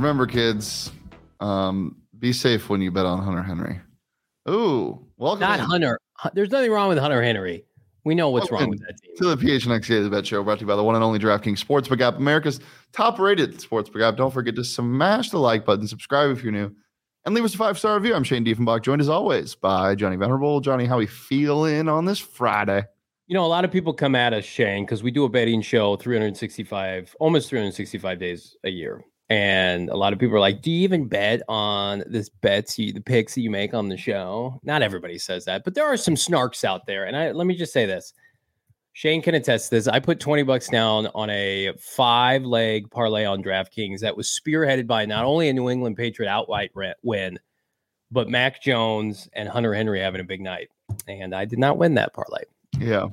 [0.00, 0.90] Remember, kids,
[1.40, 3.80] um, be safe when you bet on Hunter Henry.
[4.48, 6.00] Ooh, welcome Not in Hunter.
[6.32, 7.66] There's nothing wrong with Hunter Henry.
[8.06, 9.14] We know what's wrong with that team.
[9.18, 11.62] to the PHNXA The Bet Show, brought to you by the one and only DraftKings
[11.62, 12.60] Sportsbook app, America's
[12.92, 14.16] top-rated sportsbook app.
[14.16, 16.74] Don't forget to smash the like button, subscribe if you're new,
[17.26, 18.14] and leave us a five-star review.
[18.14, 20.62] I'm Shane Diefenbach, joined as always by Johnny Venerable.
[20.62, 22.86] Johnny, how are we feeling on this Friday?
[23.26, 25.60] You know, a lot of people come at us, Shane, because we do a betting
[25.60, 29.04] show 365, almost 365 days a year.
[29.30, 32.92] And a lot of people are like, Do you even bet on this bets you
[32.92, 34.60] the picks that you make on the show?
[34.64, 37.04] Not everybody says that, but there are some snarks out there.
[37.04, 38.12] And I let me just say this.
[38.92, 39.86] Shane can attest to this.
[39.86, 44.88] I put 20 bucks down on a five leg parlay on DraftKings that was spearheaded
[44.88, 46.72] by not only a New England Patriot outright
[47.02, 47.38] win,
[48.10, 50.70] but Mac Jones and Hunter Henry having a big night.
[51.06, 52.42] And I did not win that parlay.
[52.78, 53.06] Yeah.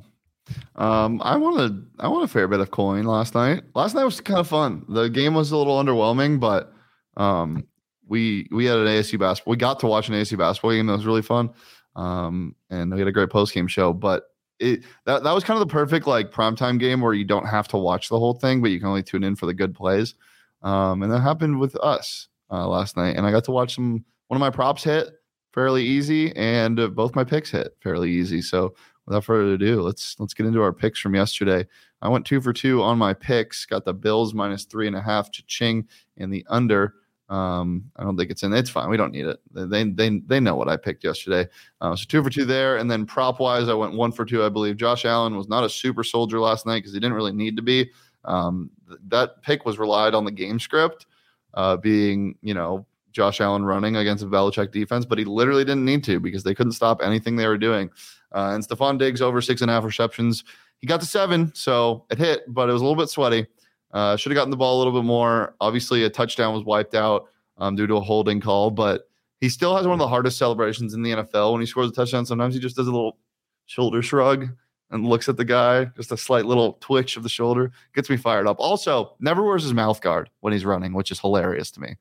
[0.76, 3.64] Um, I wanted I won a fair bit of coin last night.
[3.74, 4.84] Last night was kind of fun.
[4.88, 6.72] The game was a little underwhelming, but
[7.16, 7.66] um,
[8.06, 9.52] we we had an ASU basketball.
[9.52, 11.50] We got to watch an ASU basketball game that was really fun.
[11.96, 13.92] Um, and we had a great post game show.
[13.92, 14.24] But
[14.58, 17.68] it that that was kind of the perfect like primetime game where you don't have
[17.68, 20.14] to watch the whole thing, but you can only tune in for the good plays.
[20.62, 24.04] Um, and that happened with us uh, last night, and I got to watch some.
[24.28, 25.08] One of my props hit
[25.52, 28.42] fairly easy, and uh, both my picks hit fairly easy.
[28.42, 28.74] So
[29.08, 31.66] without further ado, let's let's get into our picks from yesterday.
[32.02, 33.64] I went two for two on my picks.
[33.64, 36.94] Got the Bills minus three and a half, cha-ching, and the under.
[37.30, 38.52] Um, I don't think it's in.
[38.52, 38.88] It's fine.
[38.88, 39.40] We don't need it.
[39.52, 41.48] They they they know what I picked yesterday.
[41.80, 44.44] Uh, so two for two there, and then prop wise, I went one for two.
[44.44, 47.32] I believe Josh Allen was not a super soldier last night because he didn't really
[47.32, 47.90] need to be.
[48.24, 51.06] Um, th- that pick was relied on the game script
[51.54, 55.84] uh, being you know Josh Allen running against a Belichick defense, but he literally didn't
[55.84, 57.90] need to because they couldn't stop anything they were doing.
[58.32, 60.44] Uh, and Stefon Diggs over six and a half receptions.
[60.78, 63.46] He got to seven, so it hit, but it was a little bit sweaty.
[63.92, 65.54] Uh, should have gotten the ball a little bit more.
[65.60, 67.26] Obviously, a touchdown was wiped out
[67.56, 69.08] um, due to a holding call, but
[69.40, 71.52] he still has one of the hardest celebrations in the NFL.
[71.52, 73.18] When he scores a touchdown, sometimes he just does a little
[73.66, 74.48] shoulder shrug
[74.90, 77.70] and looks at the guy, just a slight little twitch of the shoulder.
[77.94, 78.56] Gets me fired up.
[78.58, 81.96] Also, never wears his mouth guard when he's running, which is hilarious to me.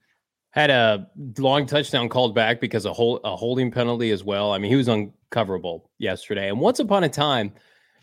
[0.58, 1.08] Had a
[1.38, 4.54] long touchdown called back because of hol- a holding penalty as well.
[4.54, 6.50] I mean, he was uncoverable yesterday.
[6.50, 7.54] And once upon a time,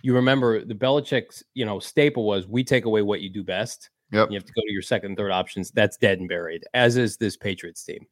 [0.03, 3.91] you remember the Belichick's, you know, staple was we take away what you do best.
[4.12, 4.31] Yep.
[4.31, 5.72] You have to go to your second and third options.
[5.72, 8.06] That's dead and buried, as is this Patriots team.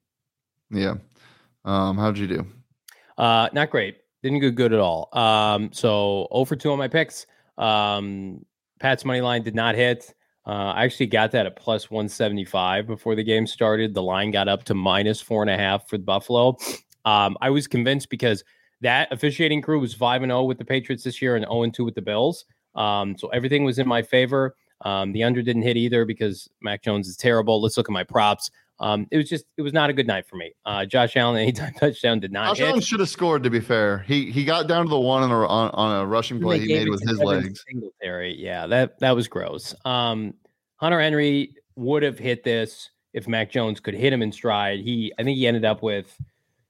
[0.73, 0.95] Yeah.
[1.65, 2.47] Um, how'd you do?
[3.17, 3.99] Uh, not great.
[4.25, 5.09] Didn't go good at all.
[5.17, 7.27] Um, so 0 for 2 on my picks.
[7.59, 8.45] Um,
[8.81, 10.13] Pat's money line did not hit.
[10.47, 13.95] Uh, I actually got that at plus 175 before the game started.
[13.95, 16.57] The line got up to minus four and a half for Buffalo.
[17.05, 18.43] Um, I was convinced because
[18.81, 21.75] that officiating crew was 5 and 0 with the Patriots this year and 0 and
[21.75, 22.45] 2 with the Bills.
[22.75, 24.57] Um, so everything was in my favor.
[24.85, 27.63] Um, the under didn't hit either because Mac Jones is terrible.
[27.63, 28.51] Let's look at my props.
[28.83, 30.53] Um, it was just it was not a good night for me.
[30.67, 32.69] Uh, Josh Allen anytime touchdown did not Josh hit.
[32.69, 33.45] Allen should have scored.
[33.45, 36.07] To be fair, he he got down to the one on a on, on a
[36.07, 37.65] rushing play he made it with his legs.
[37.69, 38.37] Singletary.
[38.39, 39.75] Yeah, that that was gross.
[39.85, 40.35] Um,
[40.77, 44.81] Hunter Henry would have hit this if Mac Jones could hit him in stride.
[44.81, 46.19] He, I think he ended up with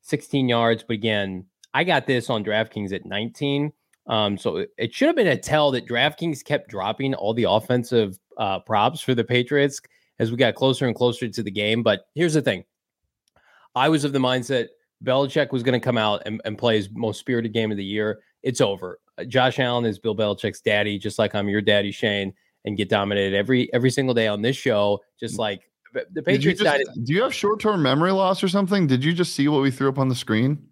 [0.02, 3.72] 16 yards, but again, I got this on DraftKings at 19.
[4.08, 7.44] Um, so it, it should have been a tell that DraftKings kept dropping all the
[7.44, 9.80] offensive uh, props for the Patriots
[10.22, 11.82] as we got closer and closer to the game.
[11.82, 12.64] But here's the thing:
[13.74, 14.68] I was of the mindset
[15.04, 17.84] Belichick was going to come out and, and play his most spirited game of the
[17.84, 18.20] year.
[18.42, 19.00] It's over.
[19.18, 22.32] Uh, Josh Allen is Bill Belichick's daddy, just like I'm your daddy, Shane,
[22.64, 25.68] and get dominated every every single day on this show, just like
[26.12, 26.60] the Patriots.
[26.60, 28.86] just- dynasty- do you have short term memory loss or something?
[28.86, 30.68] Did you just see what we threw up on the screen?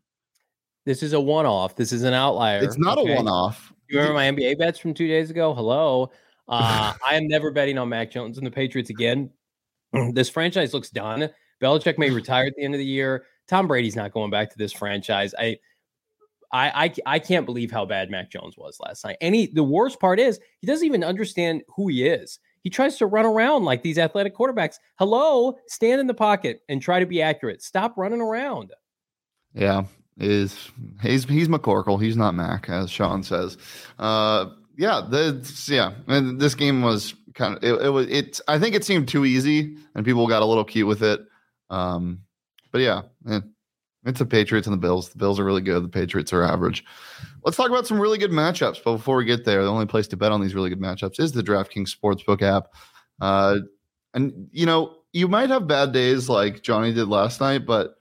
[0.86, 1.76] This is a one off.
[1.76, 2.62] This is an outlier.
[2.62, 3.12] It's not okay?
[3.12, 3.72] a one off.
[3.88, 5.52] You remember my NBA bets from two days ago?
[5.52, 6.10] Hello.
[6.48, 9.30] Uh, I am never betting on Mac Jones and the Patriots again.
[10.12, 11.30] This franchise looks done.
[11.62, 13.24] Belichick may retire at the end of the year.
[13.48, 15.34] Tom Brady's not going back to this franchise.
[15.38, 15.58] I,
[16.52, 19.16] I, I, I can't believe how bad Mac Jones was last night.
[19.20, 22.38] And he, the worst part is he doesn't even understand who he is.
[22.62, 24.76] He tries to run around like these athletic quarterbacks.
[24.98, 27.62] Hello, stand in the pocket and try to be accurate.
[27.62, 28.72] Stop running around.
[29.54, 29.84] Yeah,
[30.18, 30.70] is
[31.02, 32.00] he's he's McCorkle.
[32.00, 33.56] He's not Mac, as Sean says.
[33.98, 38.74] Uh, Yeah, the yeah, this game was kind of it, it was it's I think
[38.74, 41.20] it seemed too easy and people got a little cute with it.
[41.70, 42.22] Um,
[42.72, 43.40] but yeah, eh,
[44.04, 45.10] it's the Patriots and the Bills.
[45.10, 45.84] The Bills are really good.
[45.84, 46.84] The Patriots are average.
[47.44, 48.82] Let's talk about some really good matchups.
[48.84, 51.20] But before we get there, the only place to bet on these really good matchups
[51.20, 52.68] is the DraftKings Sportsbook app.
[53.20, 53.58] Uh,
[54.14, 57.96] and you know, you might have bad days like Johnny did last night, but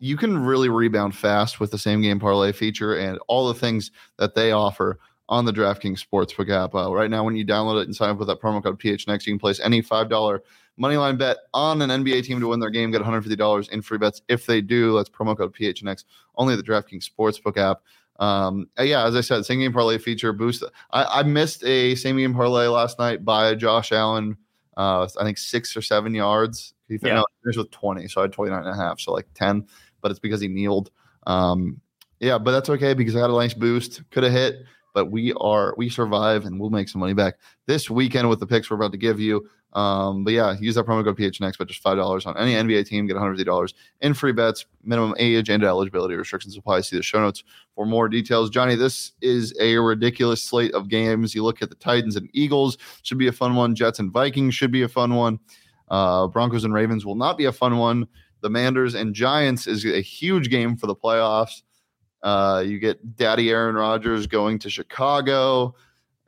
[0.00, 3.90] you can really rebound fast with the same game parlay feature and all the things
[4.18, 4.98] that they offer
[5.28, 6.74] on the DraftKings Sportsbook app.
[6.74, 9.26] Uh, right now, when you download it and sign up with that promo code PHNX,
[9.26, 10.40] you can place any $5
[10.78, 14.22] moneyline bet on an NBA team to win their game, get $150 in free bets
[14.28, 14.96] if they do.
[14.96, 16.04] That's promo code PHNX,
[16.36, 17.82] only the DraftKings Sportsbook app.
[18.20, 20.62] Um, yeah, as I said, same game parlay feature boost.
[20.92, 24.36] I, I missed a same game parlay last night by Josh Allen.
[24.76, 26.74] Uh, I think six or seven yards.
[26.88, 27.22] He yeah.
[27.42, 29.66] finished with 20, so I had 29 and a half, so like 10,
[30.00, 30.90] but it's because he kneeled.
[31.26, 31.80] Um,
[32.20, 34.02] yeah, but that's okay because I got a nice boost.
[34.10, 37.34] Could have hit but we are we survive and we'll make some money back
[37.66, 39.46] this weekend with the picks we're about to give you.
[39.74, 42.86] Um, but yeah, use that promo code PHNX, but just five dollars on any NBA
[42.86, 44.66] team, get one hundred fifty dollars in free bets.
[44.84, 46.80] Minimum age and eligibility restrictions apply.
[46.82, 47.42] See the show notes
[47.74, 48.50] for more details.
[48.50, 51.34] Johnny, this is a ridiculous slate of games.
[51.34, 53.74] You look at the Titans and Eagles, should be a fun one.
[53.74, 55.40] Jets and Vikings should be a fun one.
[55.88, 58.06] Uh, Broncos and Ravens will not be a fun one.
[58.42, 61.62] The Manders and Giants is a huge game for the playoffs.
[62.24, 65.74] Uh, you get Daddy Aaron Rodgers going to Chicago.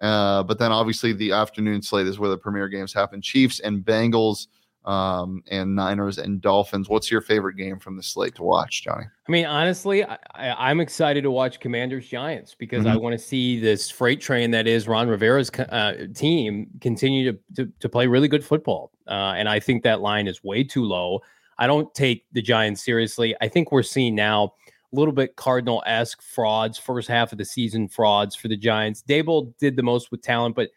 [0.00, 3.82] Uh, but then obviously the afternoon slate is where the premier games happen Chiefs and
[3.82, 4.46] Bengals
[4.84, 6.90] um, and Niners and Dolphins.
[6.90, 9.04] What's your favorite game from the slate to watch, Johnny?
[9.26, 12.92] I mean, honestly, I, am excited to watch Commanders Giants because mm-hmm.
[12.92, 17.38] I want to see this freight train that is Ron Rivera's uh, team continue to,
[17.56, 18.92] to, to, play really good football.
[19.08, 21.20] Uh, and I think that line is way too low.
[21.58, 23.34] I don't take the Giants seriously.
[23.40, 24.52] I think we're seeing now
[24.98, 29.02] little bit Cardinal esque frauds, first half of the season frauds for the Giants.
[29.06, 30.70] Daboll did the most with talent, but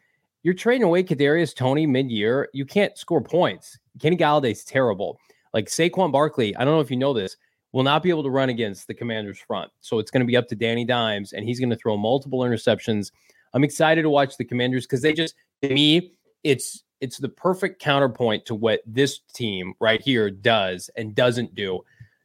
[0.43, 2.49] you're trading away Kadarius Toney mid year.
[2.53, 3.77] You can't score points.
[3.99, 5.19] Kenny Golladay's terrible.
[5.53, 7.35] Like Saquon Barkley, I don't know if you know this,
[7.71, 9.71] will not be able to run against the Commanders front.
[9.81, 12.39] So it's going to be up to Danny Dimes, and he's going to throw multiple
[12.39, 13.11] interceptions.
[13.53, 16.13] I'm excited to watch the Commanders because they just to me,
[16.43, 21.81] it's it's the perfect counterpoint to what this team right here does and doesn't do.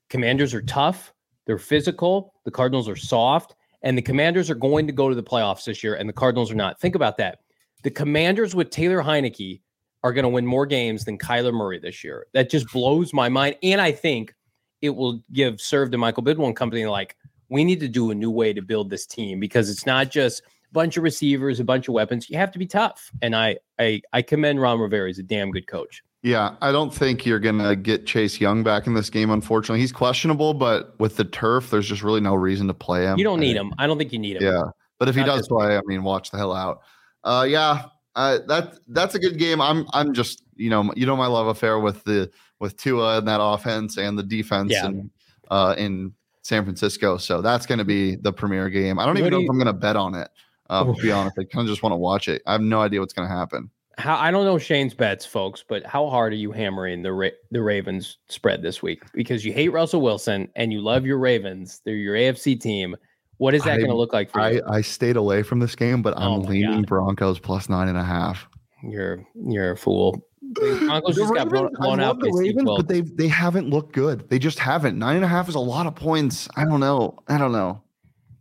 [0.09, 1.14] Commanders are tough.
[1.47, 2.35] They're physical.
[2.45, 5.85] The Cardinals are soft, and the Commanders are going to go to the playoffs this
[5.85, 6.81] year, and the Cardinals are not.
[6.81, 7.41] Think about that.
[7.83, 9.61] The Commanders with Taylor Heinicke
[10.03, 12.27] are going to win more games than Kyler Murray this year.
[12.33, 14.35] That just blows my mind, and I think
[14.83, 17.17] it will give serve to Michael Bidwill and company like
[17.49, 20.43] we need to do a new way to build this team because it's not just
[20.43, 22.29] a bunch of receivers, a bunch of weapons.
[22.29, 25.09] You have to be tough, and I I I commend Ron Rivera.
[25.09, 26.03] He's a damn good coach.
[26.25, 29.81] Yeah, I don't think you're going to get Chase Young back in this game, unfortunately.
[29.81, 33.19] He's questionable, but with the turf, there's just really no reason to play him.
[33.19, 33.75] You don't need him.
[33.77, 34.43] I don't think you need him.
[34.43, 34.63] Yeah.
[34.99, 36.81] But if Not he does play, I mean, watch the hell out.
[37.25, 37.83] Uh, yeah,
[38.17, 39.61] uh, that that's a good game.
[39.61, 43.29] I'm I'm just you know you know my love affair with the with Tua and
[43.29, 44.87] that offense and the defense yeah.
[44.87, 45.11] and
[45.51, 47.19] uh, in San Francisco.
[47.19, 48.99] So that's going to be the premier game.
[48.99, 50.31] I don't what even do know you, if I'm going to bet on it.
[50.71, 52.41] Uh, to be honest, I kind of just want to watch it.
[52.47, 55.65] I have no idea what's going to happen how I don't know Shane's bets, folks,
[55.67, 59.03] but how hard are you hammering the Ra- the Ravens spread this week?
[59.13, 61.81] Because you hate Russell Wilson and you love your Ravens.
[61.85, 62.97] They're your AFC team.
[63.39, 64.63] What is that going to look like for I, you?
[64.69, 66.87] I stayed away from this game, but I'm oh leaning God.
[66.87, 68.49] Broncos plus nine and a half.
[68.83, 70.21] You're you're a fool.
[70.55, 74.29] Broncos just Ravens, got blown, out the Ravens, but they they haven't looked good.
[74.29, 74.99] They just haven't.
[74.99, 76.49] Nine and a half is a lot of points.
[76.57, 77.19] I don't know.
[77.29, 77.83] I don't know.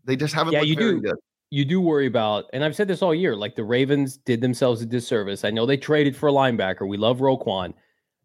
[0.06, 0.54] They just haven't.
[0.54, 1.02] Yeah, you do.
[1.02, 1.16] Good
[1.54, 4.82] you do worry about, and I've said this all year, like the Ravens did themselves
[4.82, 5.46] a disservice.
[5.46, 6.88] I know they traded for a linebacker.
[6.88, 7.76] We love Roquan.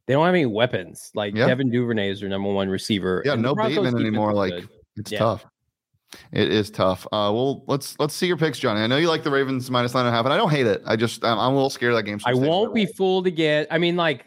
[0.06, 1.10] They don't have any weapons.
[1.14, 1.46] Like yeah.
[1.46, 3.22] Devin Duvernay is their number one receiver.
[3.26, 4.32] Yeah, no Bateman anymore.
[4.32, 4.68] Like good.
[4.96, 5.18] it's yeah.
[5.18, 5.44] tough.
[6.32, 7.04] It is tough.
[7.12, 8.80] Uh, well, let's let's see your picks, Johnny.
[8.80, 10.66] I know you like the Ravens minus nine and a half, and I don't hate
[10.66, 10.80] it.
[10.86, 12.18] I just I'm, I'm a little scared of that game.
[12.24, 13.66] I won't be fooled again.
[13.70, 14.24] I mean, like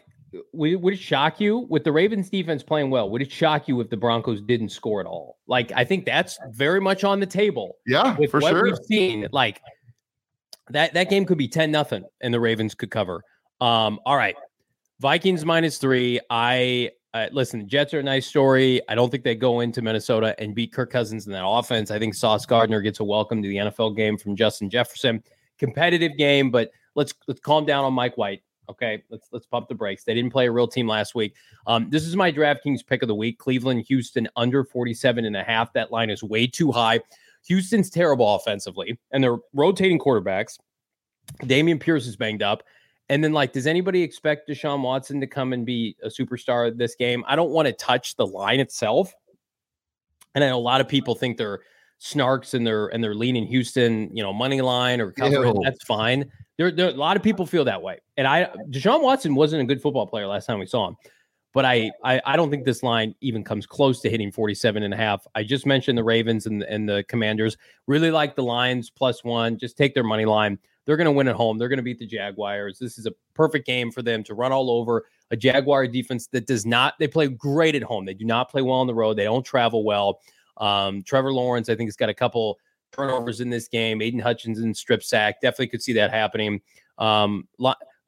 [0.52, 3.10] would, would it shock you with the Ravens defense playing well?
[3.10, 5.38] Would it shock you if the Broncos didn't score at all?
[5.46, 7.76] Like, I think that's very much on the table.
[7.86, 8.64] Yeah, with for what sure.
[8.64, 9.60] We've seen like
[10.70, 13.22] that that game could be ten nothing, and the Ravens could cover.
[13.60, 14.36] Um, all right,
[15.00, 16.20] Vikings minus three.
[16.30, 17.68] I uh, listen.
[17.68, 18.80] Jets are a nice story.
[18.88, 21.90] I don't think they go into Minnesota and beat Kirk Cousins in that offense.
[21.90, 25.22] I think Sauce Gardner gets a welcome to the NFL game from Justin Jefferson.
[25.58, 28.42] Competitive game, but let's let's calm down on Mike White.
[28.72, 30.04] Okay, let's let's pump the brakes.
[30.04, 31.34] They didn't play a real team last week.
[31.66, 33.38] Um, this is my DraftKings pick of the week.
[33.38, 35.72] Cleveland, Houston under 47 and a half.
[35.74, 37.00] That line is way too high.
[37.46, 40.58] Houston's terrible offensively, and they're rotating quarterbacks.
[41.42, 42.62] Dameon Pierce is banged up.
[43.08, 46.94] And then, like, does anybody expect Deshaun Watson to come and be a superstar this
[46.94, 47.24] game?
[47.26, 49.12] I don't want to touch the line itself.
[50.34, 51.60] And I know a lot of people think they're
[52.02, 55.46] snarks and they're and they're leaning Houston, you know, money line or cover.
[55.46, 55.60] Ew.
[55.64, 56.30] That's fine.
[56.58, 59.64] There, there, a lot of people feel that way, and I Deshaun Watson wasn't a
[59.64, 60.96] good football player last time we saw him,
[61.54, 64.92] but I, I I don't think this line even comes close to hitting 47 and
[64.92, 65.26] a half.
[65.34, 67.56] I just mentioned the Ravens and and the Commanders.
[67.86, 69.56] Really like the Lions plus one.
[69.56, 70.58] Just take their money line.
[70.84, 71.58] They're going to win at home.
[71.58, 72.78] They're going to beat the Jaguars.
[72.80, 76.48] This is a perfect game for them to run all over a Jaguar defense that
[76.48, 76.94] does not.
[76.98, 78.04] They play great at home.
[78.04, 79.16] They do not play well on the road.
[79.16, 80.18] They don't travel well.
[80.56, 82.58] Um, Trevor Lawrence, I think, has got a couple
[82.92, 84.00] turnovers in this game.
[84.00, 85.40] Aiden Hutchinson strip sack.
[85.40, 86.60] Definitely could see that happening.
[86.98, 87.48] Um,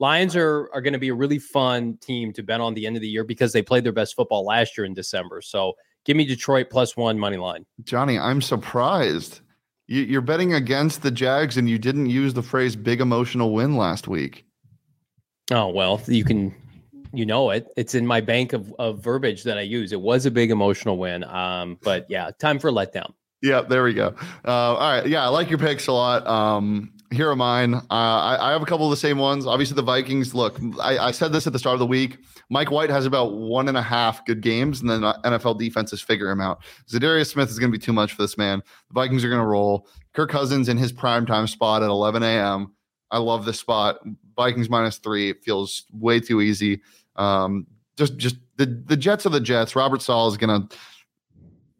[0.00, 2.96] Lions are are going to be a really fun team to bet on the end
[2.96, 5.40] of the year because they played their best football last year in December.
[5.40, 5.74] So
[6.04, 7.64] give me Detroit plus one money line.
[7.84, 9.40] Johnny, I'm surprised.
[9.86, 13.76] You, you're betting against the Jags, and you didn't use the phrase "big emotional win"
[13.76, 14.44] last week.
[15.50, 16.54] Oh well, you can
[17.16, 17.68] you know it.
[17.76, 19.92] It's in my bank of, of verbiage that I use.
[19.92, 21.24] It was a big emotional win.
[21.24, 23.12] Um, but yeah, time for letdown.
[23.42, 24.14] Yeah, there we go.
[24.46, 26.26] Uh, all right, yeah, I like your picks a lot.
[26.26, 27.74] Um, here are mine.
[27.74, 29.46] Uh, I, I have a couple of the same ones.
[29.46, 30.34] Obviously, the Vikings.
[30.34, 32.18] Look, I, I said this at the start of the week.
[32.50, 36.30] Mike White has about one and a half good games, and then NFL defenses figure
[36.30, 36.62] him out.
[36.90, 38.62] Za'Darius Smith is going to be too much for this man.
[38.88, 39.88] The Vikings are going to roll.
[40.14, 42.74] Kirk Cousins in his prime time spot at 11 a.m.
[43.10, 43.98] I love this spot.
[44.36, 46.80] Vikings minus three it feels way too easy.
[47.16, 47.66] Um,
[47.96, 49.76] just, just the the Jets are the Jets.
[49.76, 50.68] Robert Saleh is gonna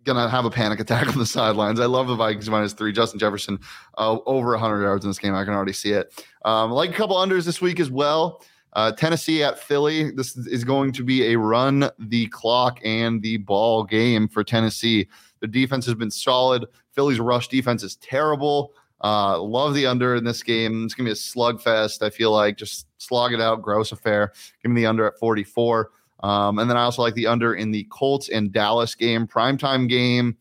[0.05, 1.81] gonna have a panic attack on the sidelines.
[1.81, 2.93] I love the Vikings minus three.
[2.93, 3.59] Justin Jefferson
[3.99, 5.35] uh, over 100 yards in this game.
[5.35, 6.25] I can already see it.
[6.45, 8.43] Um, like a couple unders this week as well.
[8.75, 10.11] Uh, Tennessee at Philly.
[10.11, 15.09] This is going to be a run the clock and the ball game for Tennessee.
[15.41, 16.67] The defense has been solid.
[16.93, 18.73] Philly's rush defense is terrible.
[19.03, 20.85] Uh, love the under in this game.
[20.85, 22.03] It's gonna be a slugfest.
[22.03, 23.63] I feel like just slog it out.
[23.63, 24.33] Gross affair.
[24.63, 25.91] Give me the under at 44.
[26.21, 29.89] Um, and then I also like the under in the Colts and Dallas game, primetime
[29.89, 30.37] game.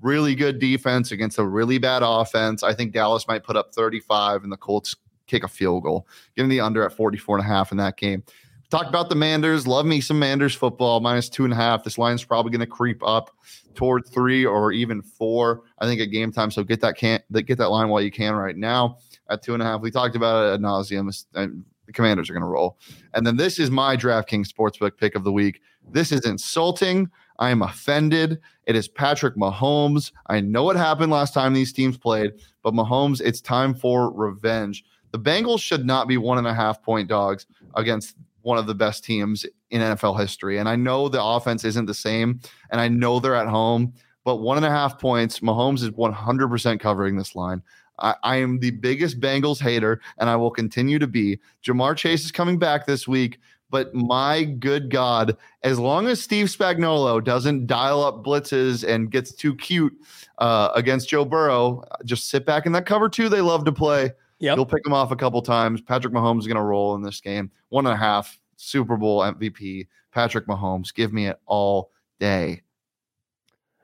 [0.00, 2.62] Really good defense against a really bad offense.
[2.62, 4.96] I think Dallas might put up 35 and the Colts
[5.26, 6.06] kick a field goal.
[6.36, 8.24] Give me the under at 44 and a half in that game.
[8.70, 9.66] Talk about the Manders.
[9.66, 11.00] Love me some Manders football.
[11.00, 11.84] Minus two and a half.
[11.84, 13.30] This line's probably going to creep up
[13.74, 15.62] toward three or even four.
[15.78, 16.50] I think at game time.
[16.50, 18.98] So get that can't get that line while you can right now
[19.30, 19.80] at two and a half.
[19.80, 21.64] We talked about it at nauseum.
[21.88, 22.78] The Commanders are going to roll.
[23.14, 25.62] And then this is my DraftKings Sportsbook pick of the week.
[25.90, 27.10] This is insulting.
[27.38, 28.38] I am offended.
[28.66, 30.12] It is Patrick Mahomes.
[30.26, 34.84] I know what happened last time these teams played, but Mahomes, it's time for revenge.
[35.12, 38.74] The Bengals should not be one and a half point dogs against one of the
[38.74, 40.58] best teams in NFL history.
[40.58, 42.38] And I know the offense isn't the same,
[42.70, 46.80] and I know they're at home, but one and a half points, Mahomes is 100%
[46.80, 47.62] covering this line.
[47.98, 51.38] I, I, am the biggest Bengals hater, and I will continue to be.
[51.64, 53.38] Ja'Marr Chase is coming back this week,
[53.70, 59.32] but my good God, as long as Steve Spagnuolo doesn't dial up blitzes and gets
[59.32, 59.92] too cute
[60.38, 64.12] uh, against Joe Burrow, just sit back in that cover two they love to play.
[64.40, 64.56] Yep.
[64.56, 65.80] He'll pick them off a couple times.
[65.80, 67.50] Patrick Mahomes is going to roll in this game.
[67.70, 69.88] One and a half Super Bowl MVP.
[70.12, 71.90] Patrick Mahomes, give me it all
[72.20, 72.62] day.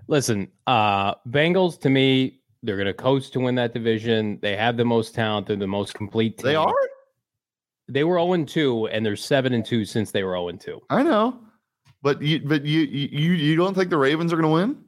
[0.06, 4.38] Listen, uh, Bengals to me, they're going to coast to win that division.
[4.42, 5.46] They have the most talent.
[5.46, 6.46] They're the most complete team.
[6.46, 6.74] They are.
[7.88, 10.80] They were 0 2, and they're 7 and 2 since they were 0 2.
[10.90, 11.38] I know.
[12.02, 14.84] But you but you you you don't think the Ravens are going to win?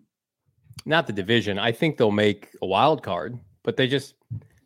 [0.85, 1.59] Not the division.
[1.59, 4.15] I think they'll make a wild card, but they just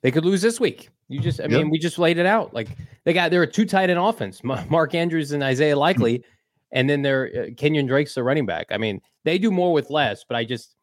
[0.02, 0.90] they could lose this week.
[1.08, 1.52] You just I yep.
[1.52, 2.52] mean, we just laid it out.
[2.52, 2.68] Like
[3.04, 4.42] they got they're a two tight end offense.
[4.42, 6.24] Mark Andrews and Isaiah Likely
[6.72, 8.66] and then they're uh, Kenyan Drake's the running back.
[8.70, 10.76] I mean, they do more with less, but I just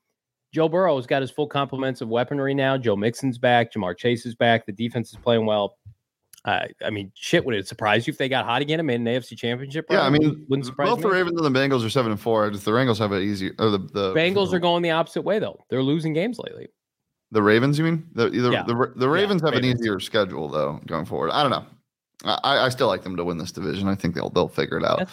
[0.54, 2.78] Joe Burrow's got his full complements of weaponry now.
[2.78, 3.74] Joe Mixon's back.
[3.74, 4.66] Ja'Marr Chase is back.
[4.66, 5.78] The defense is playing well.
[6.46, 8.80] Uh, I mean, shit, would it surprise you if they got hot again?
[8.80, 9.86] and mean, an AFC Championship.
[9.90, 11.04] Yeah, I mean, wouldn't surprise both me.
[11.04, 12.50] the Ravens and the Bengals are seven and four.
[12.50, 13.52] Just the Bengals have it easy.
[13.60, 15.60] Or the the Bengals are going the opposite way though.
[15.70, 16.70] They're losing games lately.
[17.32, 18.08] The Ravens, you mean?
[18.14, 18.64] The the yeah.
[18.64, 19.74] the, the, Ravens yeah, have Ravens.
[19.74, 21.32] an easier schedule though going forward.
[21.32, 21.66] I don't know.
[22.24, 23.90] I, I still like them to win this division.
[23.90, 25.10] I think they'll they'll figure it out.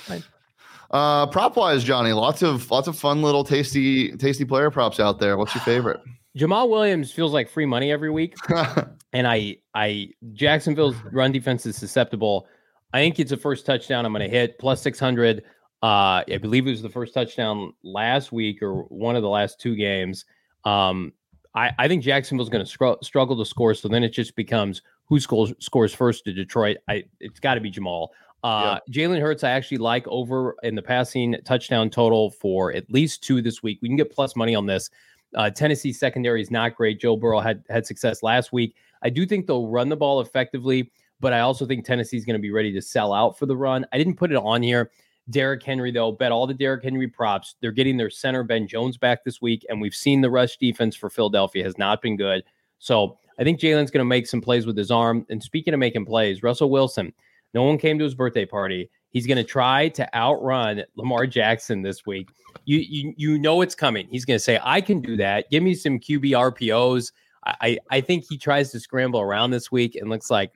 [0.91, 5.19] Uh, prop wise, Johnny, lots of lots of fun little tasty tasty player props out
[5.19, 5.37] there.
[5.37, 6.01] What's your favorite?
[6.37, 8.35] Jamaal Williams feels like free money every week,
[9.13, 12.47] and I I Jacksonville's run defense is susceptible.
[12.93, 14.07] I think it's a first touchdown.
[14.07, 15.45] I'm going to hit plus six hundred.
[15.83, 19.61] Uh, I believe it was the first touchdown last week or one of the last
[19.61, 20.25] two games.
[20.65, 21.13] Um,
[21.55, 23.75] I, I think Jacksonville's going to struggle to score.
[23.75, 26.79] So then it just becomes who scores scores first to Detroit.
[26.89, 28.09] I it's got to be Jamaal.
[28.45, 28.95] Uh, yeah.
[28.95, 33.41] Jalen Hurts, I actually like over in the passing touchdown total for at least two
[33.41, 33.79] this week.
[33.81, 34.91] We can get plus money on this.
[35.35, 37.01] Uh, Tennessee secondary is not great.
[37.01, 38.77] Joe Burrow had had success last week.
[39.03, 42.37] I do think they'll run the ball effectively, but I also think Tennessee is going
[42.37, 43.87] to be ready to sell out for the run.
[43.95, 44.91] I didn't put it on here.
[45.31, 47.57] Derrick Henry, though, bet all the Derrick Henry props.
[47.63, 50.95] They're getting their center Ben Jones back this week, and we've seen the rush defense
[50.95, 52.45] for Philadelphia has not been good.
[52.79, 55.25] So I think Jalen's going to make some plays with his arm.
[55.31, 57.15] And speaking of making plays, Russell Wilson,
[57.55, 58.91] no one came to his birthday party.
[59.11, 62.29] He's going to try to outrun Lamar Jackson this week.
[62.65, 64.09] You you you know it's coming.
[64.11, 65.49] He's going to say, "I can do that.
[65.51, 67.13] Give me some QB RPOs."
[67.47, 70.53] I I think he tries to scramble around this week and looks like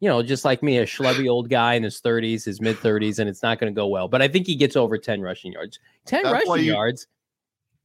[0.00, 3.18] you know, just like me, a schlubby old guy in his 30s, his mid 30s,
[3.18, 4.08] and it's not going to go well.
[4.08, 5.80] But I think he gets over 10 rushing yards.
[6.06, 7.08] 10 that's rushing you, yards.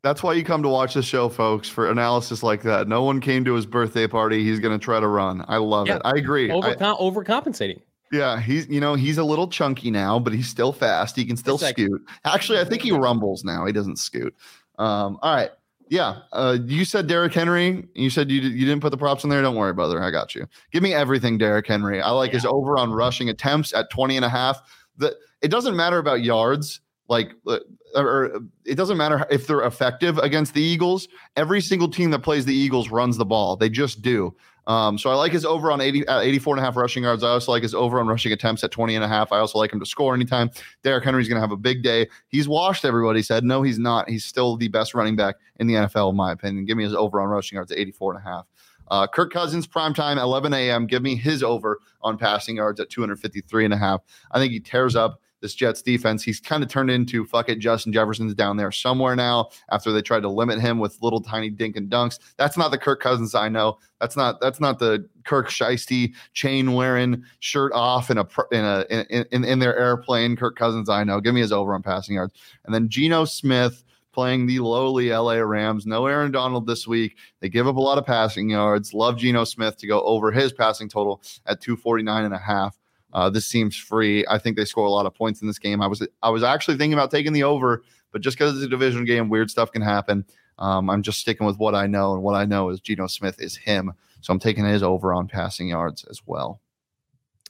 [0.04, 2.88] That's why you come to watch the show, folks, for analysis like that.
[2.88, 4.44] No one came to his birthday party.
[4.44, 5.44] He's going to try to run.
[5.48, 5.96] I love yeah.
[5.96, 6.02] it.
[6.06, 6.52] I agree.
[6.52, 7.80] Over, overcompensating.
[8.14, 11.16] Yeah, he's you know he's a little chunky now, but he's still fast.
[11.16, 12.00] He can still scoot.
[12.26, 13.66] Actually, I think he rumbles now.
[13.66, 14.36] He doesn't scoot.
[14.78, 15.50] Um, all right,
[15.90, 17.88] yeah, uh, you said Derrick Henry.
[17.96, 19.42] You said you you didn't put the props in there.
[19.42, 20.02] Don't worry, brother.
[20.02, 20.48] I got you.
[20.72, 22.02] Give me everything, Derrick Henry.
[22.02, 22.38] I like yeah.
[22.38, 24.62] his over on rushing attempts at 20 and a half.
[24.98, 26.82] The, it doesn't matter about yards.
[27.10, 27.60] Like, uh,
[27.96, 31.08] or it doesn't matter if they're effective against the Eagles.
[31.36, 33.56] Every single team that plays the Eagles runs the ball.
[33.56, 34.36] They just do.
[34.66, 37.24] Um, so I like his over on 80, uh, 84 and a half rushing yards.
[37.24, 39.32] I also like his over on rushing attempts at 20 and a half.
[39.32, 40.50] I also like him to score anytime.
[40.84, 42.08] Derrick Henry's going to have a big day.
[42.30, 43.44] He's washed, everybody said.
[43.44, 44.10] No, he's not.
[44.10, 46.66] He's still the best running back in the NFL, in my opinion.
[46.66, 48.46] Give me his over on rushing yards at 84 and a half.
[48.90, 50.86] Uh, Kirk Cousins, prime time, 11 a.m.
[50.88, 54.02] Give me his over on passing yards at 253 and a half.
[54.32, 56.24] I think he tears up this Jets defense.
[56.24, 60.02] He's kind of turned into fuck it, Justin Jefferson's down there somewhere now after they
[60.02, 62.18] tried to limit him with little tiny dink and dunks.
[62.38, 63.78] That's not the Kirk Cousins I know.
[64.00, 68.86] That's not that's not the Kirk Shiesty chain wearing shirt off in a in a
[68.90, 71.20] in, in, in their airplane Kirk Cousins I know.
[71.20, 72.34] Give me his over on passing yards.
[72.64, 73.84] And then Geno Smith
[74.14, 75.86] playing the lowly LA Rams.
[75.86, 77.18] No Aaron Donald this week.
[77.42, 78.94] They give up a lot of passing yards.
[78.94, 82.78] Love Geno Smith to go over his passing total at 249 and a half.
[83.14, 84.26] Uh, this seems free.
[84.30, 85.82] I think they score a lot of points in this game.
[85.82, 88.70] I was I was actually thinking about taking the over, but just because it's a
[88.70, 90.26] division game, weird stuff can happen.
[90.60, 93.42] Um, I'm just sticking with what I know, and what I know is Geno Smith
[93.42, 93.94] is him.
[94.22, 96.62] So I'm taking his over on passing yards as well.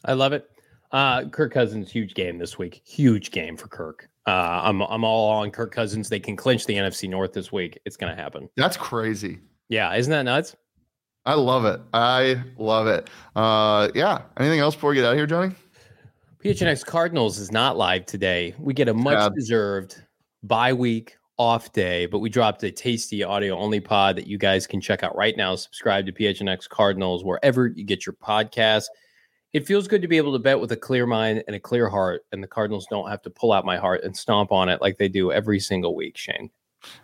[0.05, 0.49] I love it.
[0.91, 2.81] Uh, Kirk Cousins, huge game this week.
[2.85, 4.09] Huge game for Kirk.
[4.27, 6.09] Uh, I'm I'm all on Kirk Cousins.
[6.09, 7.79] They can clinch the NFC North this week.
[7.85, 8.49] It's going to happen.
[8.55, 9.39] That's crazy.
[9.69, 10.55] Yeah, isn't that nuts?
[11.25, 11.79] I love it.
[11.93, 13.09] I love it.
[13.35, 14.23] Uh, yeah.
[14.37, 15.55] Anything else before we get out of here, Johnny?
[16.43, 18.53] PHNX Cardinals is not live today.
[18.59, 20.03] We get a much deserved
[20.43, 24.67] bye week off day, but we dropped a tasty audio only pod that you guys
[24.67, 25.55] can check out right now.
[25.55, 28.85] Subscribe to PHNX Cardinals wherever you get your podcast.
[29.53, 31.87] It feels good to be able to bet with a clear mind and a clear
[31.87, 34.81] heart, and the Cardinals don't have to pull out my heart and stomp on it
[34.81, 36.49] like they do every single week, Shane.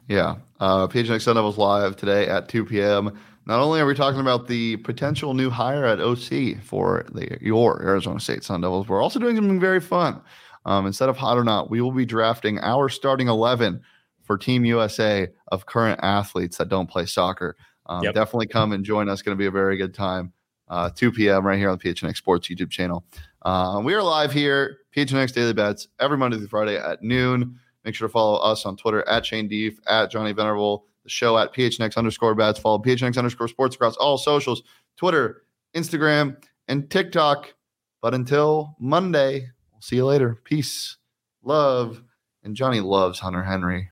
[0.08, 0.36] Yeah.
[0.60, 3.18] Uh, PHNX Sun Devils live today at 2 p.m.
[3.45, 7.82] Not only are we talking about the potential new hire at OC for the your
[7.82, 10.21] Arizona State Sun Devils, we're also doing something very fun.
[10.65, 13.82] Um, instead of hot or not, we will be drafting our starting 11
[14.23, 17.56] for Team USA of current athletes that don't play soccer.
[17.88, 18.13] Um, yep.
[18.13, 19.23] Definitely come and join us.
[19.23, 20.32] Going to be a very good time.
[20.67, 21.45] Uh, 2 p.m.
[21.45, 23.04] right here on the PHNX Sports YouTube channel.
[23.41, 27.60] Uh, we are live here, PHNX Daily Bets, every Monday through Friday at noon.
[27.84, 31.54] Make sure to follow us on Twitter at Shane Deef, at Johnny Venerable, show at
[31.54, 32.60] PHNX underscore bats.
[32.60, 34.63] Follow PHNX underscore sports across all socials
[34.98, 35.43] Twitter,
[35.76, 36.36] Instagram,
[36.67, 37.54] and TikTok.
[38.02, 40.39] But until Monday, we'll see you later.
[40.43, 40.98] Peace,
[41.43, 42.04] love,
[42.43, 43.88] and Johnny loves Hunter Henry.